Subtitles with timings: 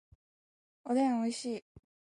[0.83, 1.63] おでんおいしい